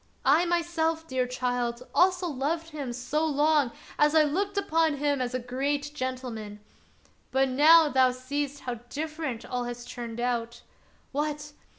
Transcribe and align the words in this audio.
I 0.25 0.45
myself, 0.45 1.07
dear 1.07 1.27
child, 1.27 1.87
also 1.93 2.25
loved 2.25 2.69
him 2.71 2.91
so 2.91 3.23
long 3.23 3.71
as 3.99 4.15
I 4.15 4.23
looked 4.23 4.57
upon 4.57 4.95
him 4.95 5.21
as 5.21 5.35
a 5.35 5.39
great 5.39 5.93
gentleman. 5.93 6.59
But 7.29 7.49
now 7.49 7.87
thou 7.87 8.09
seest 8.09 8.61
how 8.61 8.79
different 8.89 9.45
all 9.45 9.65
has 9.65 9.85
turned 9.85 10.19
out. 10.19 10.63
What! 11.11 11.51